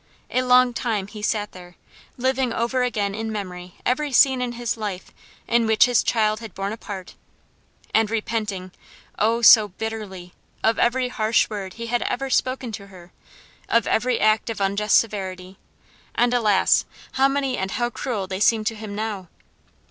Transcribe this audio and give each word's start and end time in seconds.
A 0.31 0.41
long 0.41 0.73
time 0.73 1.05
he 1.05 1.21
sat 1.21 1.51
there, 1.51 1.75
living 2.17 2.51
over 2.51 2.81
again 2.81 3.13
in 3.13 3.31
memory 3.31 3.75
every 3.85 4.11
scene 4.11 4.41
in 4.41 4.53
his 4.53 4.75
life 4.75 5.11
in 5.47 5.67
which 5.67 5.85
his 5.85 6.01
child 6.01 6.39
had 6.39 6.55
borne 6.55 6.73
a 6.73 6.77
part, 6.77 7.13
and 7.93 8.09
repenting, 8.09 8.71
oh, 9.19 9.43
so 9.43 9.67
bitterly! 9.67 10.33
of 10.63 10.79
every 10.79 11.09
harsh 11.09 11.51
word 11.51 11.73
he 11.73 11.85
had 11.85 12.01
ever 12.01 12.31
spoken 12.31 12.71
to 12.71 12.87
her, 12.87 13.11
of 13.69 13.85
every 13.85 14.19
act 14.19 14.49
of 14.49 14.59
unjust 14.59 14.97
severity; 14.97 15.59
and, 16.15 16.33
alas! 16.33 16.83
how 17.11 17.27
many 17.27 17.55
and 17.55 17.69
how 17.73 17.91
cruel 17.91 18.25
they 18.25 18.39
seemed 18.39 18.65
to 18.65 18.75
him 18.75 18.95
now! 18.95 19.27